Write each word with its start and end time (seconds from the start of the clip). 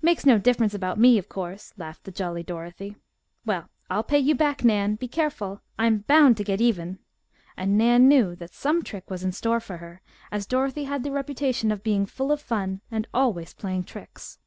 "Makes 0.00 0.24
no 0.24 0.38
difference 0.38 0.72
about 0.72 0.98
me, 0.98 1.18
of 1.18 1.28
course," 1.28 1.74
laughed 1.76 2.04
the 2.04 2.10
jolly 2.10 2.42
Dorothy. 2.42 2.96
"Well, 3.44 3.68
I'll 3.90 4.02
pay 4.02 4.18
you 4.18 4.34
back, 4.34 4.64
Nan. 4.64 4.94
Be 4.94 5.06
careful. 5.06 5.60
I 5.78 5.84
am 5.86 5.98
bound 5.98 6.38
to 6.38 6.44
get 6.44 6.62
even," 6.62 6.98
and 7.58 7.76
Nan 7.76 8.08
knew 8.08 8.34
that 8.36 8.54
some 8.54 8.82
trick 8.82 9.10
was 9.10 9.22
in 9.22 9.32
store 9.32 9.60
for 9.60 9.76
her, 9.76 10.00
as 10.32 10.46
Dorothy 10.46 10.84
had 10.84 11.02
the 11.04 11.10
reputation 11.12 11.70
of 11.70 11.82
being 11.82 12.06
full 12.06 12.32
of 12.32 12.40
fun, 12.40 12.80
and 12.90 13.06
always 13.12 13.52
playing 13.52 13.84
tricks. 13.84 14.38